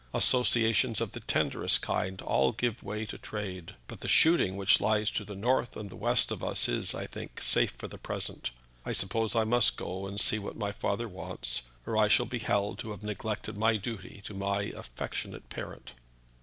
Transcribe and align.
Associations 0.15 0.99
of 0.99 1.11
the 1.11 1.19
tenderest 1.19 1.83
kind 1.83 2.21
must 2.21 2.27
all 2.27 2.53
give 2.53 2.81
way 2.81 3.05
to 3.05 3.19
trade. 3.19 3.75
But 3.87 3.99
the 3.99 4.07
shooting 4.07 4.57
which 4.57 4.81
lies 4.81 5.11
to 5.11 5.23
the 5.23 5.35
north 5.35 5.77
and 5.77 5.93
west 5.93 6.31
of 6.31 6.43
us 6.43 6.67
is, 6.67 6.95
I 6.95 7.05
think, 7.05 7.39
safe 7.39 7.73
for 7.77 7.87
the 7.87 7.99
present. 7.99 8.49
I 8.83 8.93
suppose 8.93 9.35
I 9.35 9.43
must 9.43 9.77
go 9.77 10.07
and 10.07 10.19
see 10.19 10.39
what 10.39 10.57
my 10.57 10.71
father 10.71 11.07
wants, 11.07 11.61
or 11.85 11.95
I 11.99 12.07
shall 12.07 12.25
be 12.25 12.39
held 12.39 12.79
to 12.79 12.89
have 12.89 13.03
neglected 13.03 13.59
my 13.59 13.77
duty 13.77 14.23
to 14.25 14.33
my 14.33 14.73
affectionate 14.75 15.49
parent." 15.49 15.93